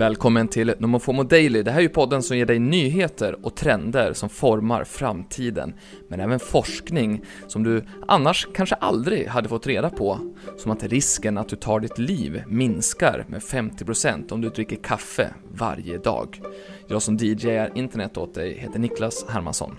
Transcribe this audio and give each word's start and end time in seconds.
Välkommen 0.00 0.48
till 0.48 0.74
Nomofomo 0.78 1.22
Daily. 1.22 1.62
Det 1.62 1.70
här 1.70 1.78
är 1.78 1.82
ju 1.82 1.88
podden 1.88 2.22
som 2.22 2.36
ger 2.36 2.46
dig 2.46 2.58
nyheter 2.58 3.46
och 3.46 3.54
trender 3.54 4.12
som 4.12 4.28
formar 4.28 4.84
framtiden, 4.84 5.74
men 6.08 6.20
även 6.20 6.40
forskning 6.40 7.24
som 7.46 7.62
du 7.62 7.84
annars 8.08 8.48
kanske 8.54 8.74
aldrig 8.74 9.26
hade 9.26 9.48
fått 9.48 9.66
reda 9.66 9.90
på. 9.90 10.18
Som 10.58 10.72
att 10.72 10.84
risken 10.84 11.38
att 11.38 11.48
du 11.48 11.56
tar 11.56 11.80
ditt 11.80 11.98
liv 11.98 12.42
minskar 12.48 13.24
med 13.28 13.40
50% 13.40 14.32
om 14.32 14.40
du 14.40 14.48
dricker 14.48 14.76
kaffe 14.76 15.34
varje 15.52 15.98
dag. 15.98 16.40
Jag 16.88 17.02
som 17.02 17.16
DJar 17.16 17.70
internet 17.74 18.16
åt 18.16 18.34
dig 18.34 18.58
heter 18.58 18.78
Niklas 18.78 19.24
Hermansson. 19.28 19.78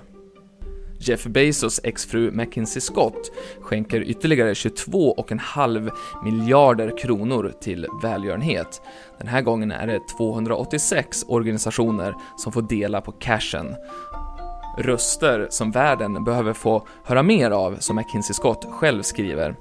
Jeff 1.04 1.24
Bezos 1.24 1.80
exfru 1.84 2.32
Mackenzie 2.32 2.82
Scott 2.82 3.32
skänker 3.62 4.02
ytterligare 4.02 4.54
22,5 4.54 5.92
miljarder 6.24 6.98
kronor 6.98 7.54
till 7.62 7.88
välgörenhet. 8.04 8.82
Den 9.18 9.28
här 9.28 9.42
gången 9.42 9.72
är 9.72 9.88
det 9.88 10.00
286 10.18 11.26
organisationer 11.28 12.16
som 12.38 12.52
får 12.52 12.62
dela 12.62 13.02
på 13.02 13.12
cashen. 13.12 13.76
Röster 14.78 15.48
som 15.50 15.72
världen 15.72 16.24
behöver 16.24 16.54
få 16.54 16.88
höra 17.06 17.24
mer 17.24 17.52
av, 17.52 17.76
som 17.80 17.96
Mackenzie 17.96 18.34
Scott 18.34 18.68
själv 18.72 19.02
skriver. 19.02 19.56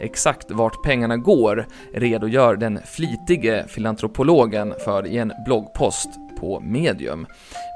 Exakt 0.00 0.50
vart 0.50 0.82
pengarna 0.82 1.16
går 1.16 1.66
redogör 1.94 2.56
den 2.56 2.78
flitige 2.84 3.64
filantropologen 3.68 4.74
för 4.84 5.06
i 5.06 5.18
en 5.18 5.32
bloggpost 5.46 6.08
på 6.42 6.60
medium. 6.60 7.26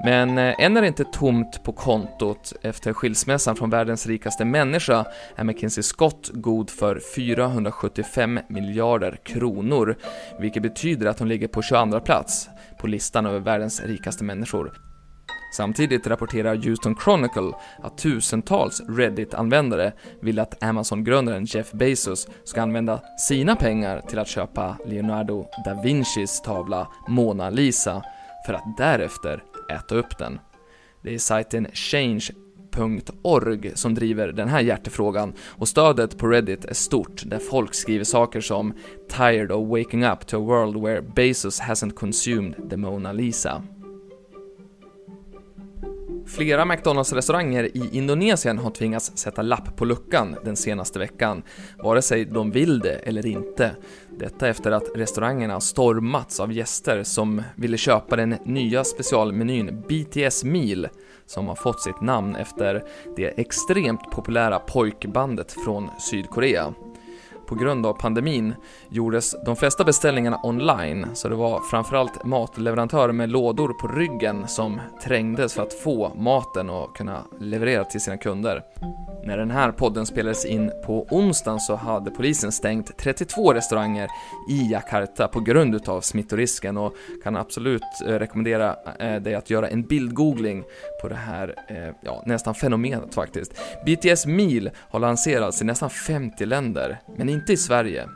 Men 0.05 0.39
eh, 0.39 0.55
än 0.59 0.77
är 0.77 0.81
det 0.81 0.87
inte 0.87 1.05
tomt 1.05 1.63
på 1.63 1.73
kontot. 1.73 2.53
Efter 2.63 2.93
skilsmässan 2.93 3.57
från 3.57 3.71
världens 3.71 4.07
rikaste 4.07 4.45
människa 4.45 5.05
är 5.37 5.45
McKinsey 5.45 5.83
Scott 5.83 6.31
god 6.33 6.71
för 6.71 7.01
475 7.17 8.41
miljarder 8.49 9.19
kronor, 9.25 9.97
vilket 10.41 10.63
betyder 10.63 11.07
att 11.07 11.19
hon 11.19 11.29
ligger 11.29 11.49
på 11.49 11.63
22 11.63 12.01
plats 12.01 12.49
på 12.81 12.87
listan 12.87 13.27
över 13.27 13.39
världens 13.39 13.83
rikaste 13.85 14.25
människor. 14.25 14.73
Samtidigt 15.57 16.07
rapporterar 16.07 16.55
Houston 16.55 16.97
Chronicle 17.05 17.53
att 17.83 17.99
tusentals 17.99 18.83
Reddit-användare 18.89 19.93
vill 20.23 20.39
att 20.39 20.63
Amazon-grundaren 20.63 21.45
Jeff 21.45 21.73
Bezos 21.73 22.29
ska 22.45 22.63
använda 22.63 23.01
sina 23.19 23.57
pengar 23.57 24.01
till 24.01 24.19
att 24.19 24.29
köpa 24.29 24.77
Leonardo 24.87 25.47
da 25.65 25.83
Vincis 25.83 26.43
tavla 26.43 26.89
Mona 27.09 27.51
Lisa 27.51 28.03
för 28.47 28.53
att 28.53 28.77
därefter 28.77 29.43
äta 29.71 29.95
upp 29.95 30.19
den. 30.19 30.39
Det 31.03 31.15
är 31.15 31.19
sajten 31.19 31.67
change.org 31.73 33.73
som 33.75 33.95
driver 33.95 34.33
den 34.33 34.49
här 34.49 34.61
hjärtefrågan 34.61 35.33
och 35.41 35.69
stödet 35.69 36.19
på 36.19 36.29
Reddit 36.29 36.65
är 36.65 36.75
stort 36.75 37.23
där 37.27 37.39
folk 37.39 37.75
skriver 37.75 38.05
saker 38.05 38.41
som 38.41 38.75
“Tired 39.09 39.53
of 39.53 39.69
waking 39.69 40.05
up 40.05 40.27
to 40.27 40.37
a 40.37 40.41
world 40.41 40.83
where 40.83 41.03
Bezos 41.03 41.61
hasn't 41.61 41.95
consumed 41.95 42.71
the 42.71 42.77
Mona 42.77 43.13
Lisa” 43.13 43.63
Flera 46.27 46.65
McDonalds-restauranger 46.65 47.77
i 47.77 47.89
Indonesien 47.93 48.59
har 48.59 48.71
tvingats 48.71 49.13
sätta 49.15 49.43
lapp 49.43 49.77
på 49.77 49.85
luckan 49.85 50.37
den 50.45 50.57
senaste 50.57 50.99
veckan, 50.99 51.43
vare 51.79 52.03
sig 52.03 52.25
de 52.25 52.51
vill 52.51 52.79
det 52.79 52.95
eller 52.95 53.27
inte. 53.27 53.77
Detta 54.19 54.49
efter 54.49 54.71
att 54.71 54.85
restaurangerna 54.95 55.61
stormats 55.61 56.41
av 56.41 56.53
gäster 56.53 57.03
som 57.03 57.43
ville 57.57 57.77
köpa 57.77 58.17
den 58.17 58.37
nya 58.45 58.85
specialmenyn 58.85 59.83
BTS 59.89 60.45
Meal, 60.45 60.89
som 61.27 61.49
har 61.49 61.55
fått 61.55 61.83
sitt 61.83 62.01
namn 62.01 62.37
efter 62.37 62.85
det 63.17 63.41
extremt 63.41 64.11
populära 64.11 64.59
pojkbandet 64.59 65.53
från 65.65 65.91
Sydkorea 66.11 66.75
på 67.47 67.55
grund 67.55 67.87
av 67.87 67.93
pandemin 67.93 68.55
gjordes 68.89 69.35
de 69.45 69.57
flesta 69.57 69.85
beställningarna 69.85 70.41
online, 70.43 71.07
så 71.15 71.29
det 71.29 71.35
var 71.35 71.61
framförallt 71.61 72.25
matleverantörer 72.25 73.13
med 73.13 73.29
lådor 73.29 73.69
på 73.69 73.89
ryggen 73.89 74.49
som 74.49 74.81
trängdes 75.05 75.55
för 75.55 75.63
att 75.63 75.75
få 75.75 76.13
maten 76.15 76.71
och 76.71 76.97
kunna 76.97 77.23
leverera 77.41 77.85
till 77.85 78.01
sina 78.01 78.17
kunder. 78.17 78.63
När 79.27 79.39
den 79.39 79.51
här 79.51 79.73
podden 79.73 80.07
spelades 80.07 80.45
in 80.45 80.73
på 80.87 81.07
onsdagen 81.11 81.61
så 81.61 81.77
hade 81.77 82.11
polisen 82.11 82.53
stängt 82.53 82.99
32 82.99 83.55
restauranger 83.55 84.09
i 84.51 84.73
Jakarta 84.73 85.29
på 85.29 85.41
grund 85.41 85.75
utav 85.75 86.01
smittorisken 86.01 86.77
och 86.77 86.95
kan 87.25 87.37
absolut 87.37 87.83
eh, 88.07 88.13
rekommendera 88.13 88.77
eh, 88.99 89.23
dig 89.23 89.35
att 89.35 89.51
göra 89.51 89.69
en 89.69 89.83
bildgoogling 89.83 90.65
på 91.03 91.09
det 91.09 91.15
här, 91.15 91.55
eh, 91.69 91.95
ja, 92.03 92.23
nästan 92.27 92.55
fenomenet 92.55 93.15
faktiskt. 93.15 93.53
BTS 93.87 94.27
Meal 94.27 94.71
har 94.91 95.01
lanserats 95.01 95.63
i 95.63 95.65
nästan 95.65 95.91
50 95.91 96.47
länder, 96.47 96.99
men 97.17 97.29
inte 97.29 97.53
i 97.53 97.57
Sverige. 97.57 98.09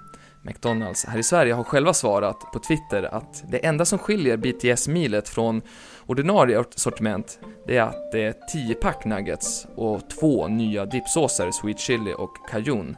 McDonalds 0.42 1.04
här 1.04 1.18
i 1.18 1.22
Sverige 1.22 1.52
har 1.52 1.64
själva 1.64 1.94
svarat 1.94 2.52
på 2.52 2.58
Twitter 2.58 3.14
att 3.14 3.44
det 3.48 3.66
enda 3.66 3.84
som 3.84 3.98
skiljer 3.98 4.36
BTS-milet 4.36 5.28
från 5.28 5.62
ordinarie 6.06 6.64
sortiment, 6.76 7.38
det 7.66 7.76
är 7.76 7.82
att 7.82 8.12
det 8.12 8.24
är 8.24 8.34
10-pack 8.54 9.04
nuggets 9.04 9.66
och 9.76 10.00
två 10.20 10.48
nya 10.48 10.86
dipsåser, 10.86 11.50
sweet 11.50 11.78
chili 11.80 12.14
och 12.18 12.36
cajun. 12.50 12.96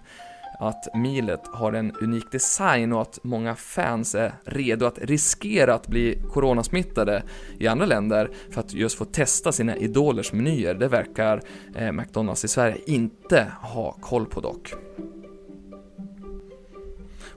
Att 0.59 0.95
milet 0.95 1.41
har 1.47 1.73
en 1.73 1.93
unik 2.01 2.33
design 2.33 2.93
och 2.93 3.03
att 3.03 3.19
många 3.23 3.55
fans 3.55 4.15
är 4.15 4.33
redo 4.45 4.87
att 4.87 4.99
riskera 4.99 5.75
att 5.75 5.87
bli 5.87 6.23
coronasmittade 6.31 7.23
i 7.59 7.67
andra 7.67 7.87
länder 7.87 8.31
för 8.51 8.61
att 8.61 8.73
just 8.73 8.99
få 8.99 9.05
testa 9.05 9.53
sina 9.53 9.77
idolers 9.77 10.33
menyer, 10.33 10.75
det 10.75 10.89
verkar 10.89 11.43
eh, 11.77 11.93
McDonalds 11.93 12.45
i 12.45 12.49
Sverige 12.49 12.77
inte 12.87 13.47
ha 13.63 13.93
koll 13.93 14.27
på 14.27 14.41
dock. 14.41 14.75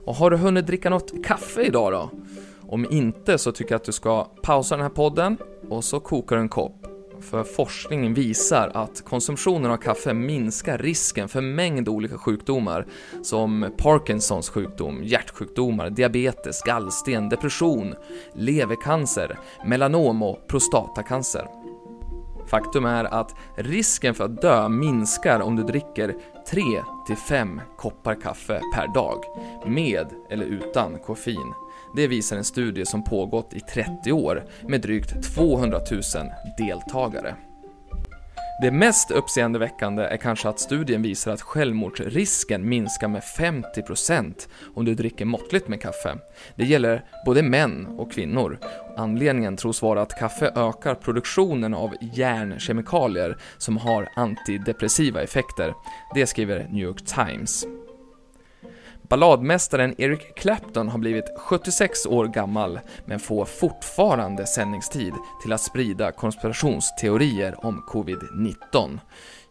Och 0.06 0.14
har 0.14 0.30
du 0.30 0.36
hunnit 0.36 0.66
dricka 0.66 0.90
något 0.90 1.24
kaffe 1.24 1.62
idag 1.62 1.92
då? 1.92 2.10
Om 2.68 2.86
inte 2.90 3.38
så 3.38 3.52
tycker 3.52 3.72
jag 3.72 3.76
att 3.76 3.84
du 3.84 3.92
ska 3.92 4.24
pausa 4.24 4.76
den 4.76 4.82
här 4.82 4.90
podden 4.90 5.36
och 5.68 5.84
så 5.84 6.00
kokar 6.00 6.36
du 6.36 6.42
en 6.42 6.48
kopp. 6.48 6.86
För 7.20 7.44
forskningen 7.44 8.14
visar 8.14 8.70
att 8.74 9.04
konsumtionen 9.04 9.70
av 9.70 9.76
kaffe 9.76 10.14
minskar 10.14 10.78
risken 10.78 11.28
för 11.28 11.40
mängd 11.40 11.88
olika 11.88 12.18
sjukdomar 12.18 12.86
som 13.22 13.70
Parkinsons 13.78 14.48
sjukdom, 14.48 15.04
hjärtsjukdomar, 15.04 15.90
diabetes, 15.90 16.62
gallsten, 16.62 17.28
depression, 17.28 17.94
levercancer, 18.34 19.38
melanom 19.64 20.22
och 20.22 20.46
prostatacancer. 20.48 21.46
Faktum 22.46 22.84
är 22.84 23.04
att 23.04 23.34
risken 23.56 24.14
för 24.14 24.24
att 24.24 24.42
dö 24.42 24.68
minskar 24.68 25.40
om 25.40 25.56
du 25.56 25.62
dricker 25.62 26.14
3 26.50 26.62
till 27.06 27.16
5 27.16 27.60
koppar 27.76 28.14
kaffe 28.14 28.60
per 28.74 28.94
dag, 28.94 29.18
med 29.66 30.06
eller 30.30 30.44
utan 30.44 30.98
koffein. 30.98 31.52
Det 31.96 32.06
visar 32.06 32.36
en 32.36 32.44
studie 32.44 32.86
som 32.86 33.04
pågått 33.04 33.54
i 33.54 33.60
30 33.60 34.12
år 34.12 34.44
med 34.68 34.80
drygt 34.80 35.34
200 35.34 35.78
000 35.90 36.02
deltagare. 36.58 37.36
Det 38.58 38.70
mest 38.70 39.10
uppseendeväckande 39.10 40.02
är 40.02 40.16
kanske 40.16 40.48
att 40.48 40.60
studien 40.60 41.02
visar 41.02 41.32
att 41.32 41.42
självmordsrisken 41.42 42.68
minskar 42.68 43.08
med 43.08 43.22
50% 43.22 44.48
om 44.74 44.84
du 44.84 44.94
dricker 44.94 45.24
måttligt 45.24 45.68
med 45.68 45.80
kaffe. 45.80 46.18
Det 46.54 46.64
gäller 46.64 47.04
både 47.26 47.42
män 47.42 47.86
och 47.86 48.12
kvinnor. 48.12 48.58
Anledningen 48.96 49.56
tros 49.56 49.82
vara 49.82 50.02
att 50.02 50.18
kaffe 50.18 50.46
ökar 50.46 50.94
produktionen 50.94 51.74
av 51.74 51.94
järnkemikalier 52.00 53.36
som 53.58 53.76
har 53.76 54.08
antidepressiva 54.16 55.22
effekter. 55.22 55.74
Det 56.14 56.26
skriver 56.26 56.68
New 56.70 56.84
York 56.84 57.04
Times. 57.04 57.66
Balladmästaren 59.08 59.94
Eric 59.98 60.34
Clapton 60.36 60.88
har 60.88 60.98
blivit 60.98 61.24
76 61.36 62.06
år 62.06 62.26
gammal, 62.26 62.80
men 63.04 63.20
får 63.20 63.44
fortfarande 63.44 64.46
sändningstid 64.46 65.14
till 65.42 65.52
att 65.52 65.60
sprida 65.60 66.12
konspirationsteorier 66.12 67.66
om 67.66 67.82
covid-19. 67.88 68.98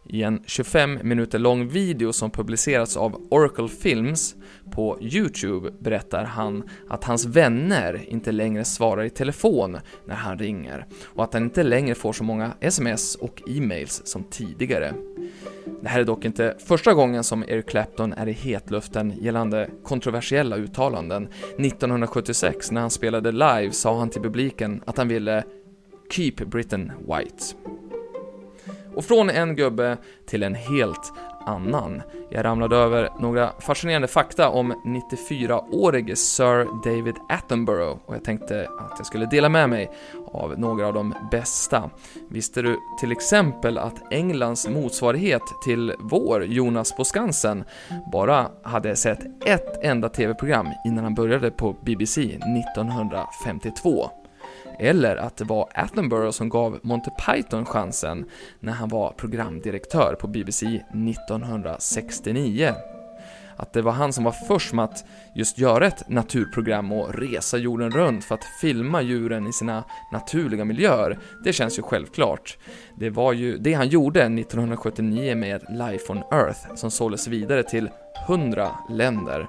I 0.08 0.22
en 0.22 0.42
25 0.46 0.98
minuter 1.02 1.38
lång 1.38 1.68
video 1.68 2.12
som 2.12 2.30
publicerats 2.30 2.96
av 2.96 3.26
Oracle 3.30 3.68
Films 3.68 4.34
på 4.70 4.98
Youtube 5.00 5.70
berättar 5.80 6.24
han 6.24 6.68
att 6.88 7.04
hans 7.04 7.24
vänner 7.24 8.04
inte 8.08 8.32
längre 8.32 8.64
svarar 8.64 9.04
i 9.04 9.10
telefon 9.10 9.78
när 10.06 10.14
han 10.14 10.38
ringer 10.38 10.86
och 11.04 11.24
att 11.24 11.34
han 11.34 11.42
inte 11.42 11.62
längre 11.62 11.94
får 11.94 12.12
så 12.12 12.24
många 12.24 12.52
sms 12.60 13.14
och 13.14 13.42
e-mails 13.48 14.02
som 14.04 14.24
tidigare. 14.24 14.94
Det 15.80 15.88
här 15.88 16.00
är 16.00 16.04
dock 16.04 16.24
inte 16.24 16.56
första 16.58 16.94
gången 16.94 17.24
som 17.24 17.44
Eric 17.48 17.66
Clapton 17.66 18.12
är 18.12 18.28
i 18.28 18.32
hetluften 18.32 19.12
gällande 19.20 19.70
kontroversiella 19.84 20.56
uttalanden. 20.56 21.28
1976 21.58 22.70
när 22.70 22.80
han 22.80 22.90
spelade 22.90 23.32
live 23.32 23.70
sa 23.72 23.98
han 23.98 24.10
till 24.10 24.22
publiken 24.22 24.82
att 24.86 24.98
han 24.98 25.08
ville 25.08 25.44
“Keep 26.10 26.32
Britain 26.46 26.92
White”. 26.98 27.44
Och 28.94 29.04
från 29.04 29.30
en 29.30 29.56
gubbe 29.56 29.96
till 30.26 30.42
en 30.42 30.54
helt 30.54 31.12
annan. 31.46 32.02
Jag 32.30 32.44
ramlade 32.44 32.76
över 32.76 33.10
några 33.18 33.52
fascinerande 33.58 34.08
fakta 34.08 34.48
om 34.48 34.72
94-årige 34.84 36.16
Sir 36.16 36.66
David 36.84 37.14
Attenborough 37.28 37.98
och 38.06 38.14
jag 38.14 38.24
tänkte 38.24 38.68
att 38.78 38.94
jag 38.98 39.06
skulle 39.06 39.26
dela 39.26 39.48
med 39.48 39.70
mig 39.70 39.90
av 40.32 40.58
några 40.58 40.86
av 40.86 40.94
de 40.94 41.14
bästa. 41.30 41.90
Visste 42.28 42.62
du 42.62 42.78
till 43.00 43.12
exempel 43.12 43.78
att 43.78 44.12
Englands 44.12 44.68
motsvarighet 44.68 45.42
till 45.64 45.94
vår 45.98 46.44
Jonas 46.44 46.96
på 46.96 47.04
Skansen 47.04 47.64
bara 48.12 48.50
hade 48.62 48.96
sett 48.96 49.46
ett 49.46 49.84
enda 49.84 50.08
TV-program 50.08 50.66
innan 50.84 51.04
han 51.04 51.14
började 51.14 51.50
på 51.50 51.76
BBC 51.84 52.22
1952? 52.22 54.10
Eller 54.78 55.16
att 55.16 55.36
det 55.36 55.44
var 55.44 55.68
Attenborough 55.74 56.30
som 56.30 56.48
gav 56.48 56.80
Monty 56.82 57.10
Python 57.26 57.64
chansen 57.64 58.24
när 58.60 58.72
han 58.72 58.88
var 58.88 59.12
programdirektör 59.12 60.16
på 60.20 60.26
BBC 60.26 60.66
1969. 60.66 62.74
Att 63.56 63.72
det 63.72 63.82
var 63.82 63.92
han 63.92 64.12
som 64.12 64.24
var 64.24 64.32
först 64.32 64.72
med 64.72 64.84
att 64.84 65.04
just 65.34 65.58
göra 65.58 65.86
ett 65.86 66.08
naturprogram 66.08 66.92
och 66.92 67.14
resa 67.14 67.56
jorden 67.56 67.90
runt 67.90 68.24
för 68.24 68.34
att 68.34 68.44
filma 68.60 69.02
djuren 69.02 69.46
i 69.46 69.52
sina 69.52 69.84
naturliga 70.12 70.64
miljöer, 70.64 71.18
det 71.44 71.52
känns 71.52 71.78
ju 71.78 71.82
självklart. 71.82 72.58
Det 72.94 73.10
var 73.10 73.32
ju 73.32 73.58
det 73.58 73.72
han 73.72 73.88
gjorde 73.88 74.20
1979 74.20 75.36
med 75.36 75.64
Life 75.68 76.12
on 76.12 76.22
Earth 76.32 76.74
som 76.74 76.90
såldes 76.90 77.26
vidare 77.26 77.62
till 77.62 77.90
100 78.28 78.68
länder. 78.90 79.46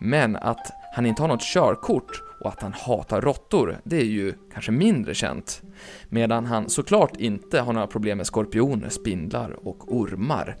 Men 0.00 0.36
att 0.36 0.72
han 0.94 1.06
inte 1.06 1.22
har 1.22 1.28
något 1.28 1.42
körkort 1.42 2.22
och 2.40 2.48
att 2.48 2.62
han 2.62 2.72
hatar 2.72 3.20
råttor, 3.20 3.78
det 3.84 3.96
är 3.96 4.04
ju 4.04 4.34
kanske 4.52 4.72
mindre 4.72 5.14
känt. 5.14 5.62
Medan 6.08 6.46
han 6.46 6.68
såklart 6.68 7.16
inte 7.16 7.60
har 7.60 7.72
några 7.72 7.86
problem 7.86 8.16
med 8.16 8.26
skorpioner, 8.26 8.88
spindlar 8.88 9.68
och 9.68 9.96
ormar. 9.96 10.56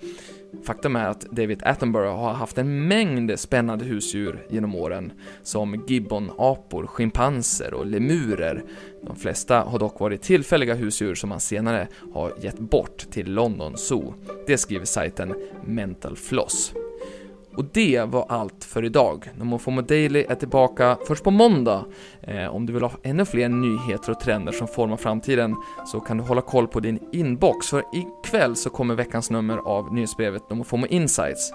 Faktum 0.64 0.96
är 0.96 1.08
att 1.08 1.20
David 1.20 1.62
Attenborough 1.64 2.18
har 2.18 2.32
haft 2.32 2.58
en 2.58 2.88
mängd 2.88 3.38
spännande 3.40 3.84
husdjur 3.84 4.46
genom 4.50 4.74
åren, 4.74 5.12
som 5.42 5.84
gibbonapor, 5.88 6.86
schimpanser 6.86 7.74
och 7.74 7.86
lemurer. 7.86 8.64
De 9.06 9.16
flesta 9.16 9.60
har 9.60 9.78
dock 9.78 10.00
varit 10.00 10.22
tillfälliga 10.22 10.74
husdjur 10.74 11.14
som 11.14 11.30
han 11.30 11.40
senare 11.40 11.88
har 12.12 12.32
gett 12.40 12.58
bort 12.58 13.06
till 13.10 13.32
London 13.32 13.76
Zoo. 13.76 14.14
Det 14.46 14.58
skriver 14.58 14.84
sajten 14.84 15.34
Mental 15.64 16.16
Floss. 16.16 16.74
Och 17.58 17.64
det 17.72 18.04
var 18.04 18.26
allt 18.28 18.64
för 18.64 18.84
idag. 18.84 19.30
NomoFomo 19.38 19.80
Daily 19.80 20.24
är 20.28 20.34
tillbaka 20.34 20.98
först 21.06 21.24
på 21.24 21.30
måndag. 21.30 21.84
Eh, 22.20 22.54
om 22.54 22.66
du 22.66 22.72
vill 22.72 22.82
ha 22.82 22.92
ännu 23.02 23.24
fler 23.24 23.48
nyheter 23.48 24.10
och 24.10 24.20
trender 24.20 24.52
som 24.52 24.68
formar 24.68 24.96
framtiden 24.96 25.56
så 25.86 26.00
kan 26.00 26.16
du 26.16 26.24
hålla 26.24 26.40
koll 26.40 26.68
på 26.68 26.80
din 26.80 26.98
inbox 27.12 27.66
för 27.66 27.84
ikväll 27.92 28.56
så 28.56 28.70
kommer 28.70 28.94
veckans 28.94 29.30
nummer 29.30 29.56
av 29.56 29.94
nyhetsbrevet 29.94 30.50
NomoFomo 30.50 30.86
Insights. 30.86 31.52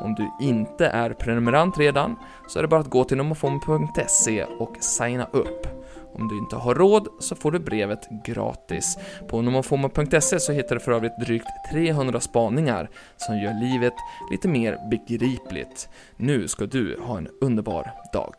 Om 0.00 0.14
du 0.14 0.46
inte 0.46 0.86
är 0.86 1.10
prenumerant 1.10 1.78
redan 1.78 2.16
så 2.48 2.58
är 2.58 2.62
det 2.62 2.68
bara 2.68 2.80
att 2.80 2.90
gå 2.90 3.04
till 3.04 3.16
nomofomo.se 3.16 4.44
och 4.44 4.76
signa 4.80 5.26
upp. 5.32 5.81
Om 6.14 6.28
du 6.28 6.38
inte 6.38 6.56
har 6.56 6.74
råd 6.74 7.08
så 7.20 7.36
får 7.36 7.50
du 7.50 7.58
brevet 7.58 8.08
gratis. 8.24 8.98
På 9.28 9.42
nomofomo.se 9.42 10.40
så 10.40 10.52
hittar 10.52 10.74
du 10.74 10.80
för 10.80 10.92
övrigt 10.92 11.20
drygt 11.20 11.48
300 11.72 12.20
spaningar 12.20 12.90
som 13.16 13.38
gör 13.38 13.60
livet 13.60 13.94
lite 14.30 14.48
mer 14.48 14.78
begripligt. 14.90 15.88
Nu 16.16 16.48
ska 16.48 16.66
du 16.66 17.00
ha 17.00 17.18
en 17.18 17.28
underbar 17.40 17.92
dag. 18.12 18.34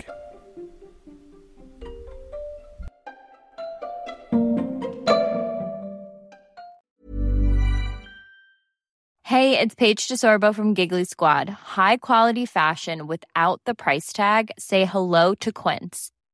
Hej, 9.34 9.56
det 9.56 9.62
är 9.62 9.76
Paige 9.76 10.08
DeSorbo 10.10 10.54
från 10.54 10.74
Giggly 10.74 11.06
Squad. 11.06 11.50
High 11.50 11.98
quality 12.02 12.48
fashion 12.48 13.08
without 13.08 13.62
the 13.66 13.74
price 13.74 14.16
tag. 14.16 14.52
Say 14.58 14.86
hello 14.86 15.36
to 15.36 15.52
Quince. 15.52 16.13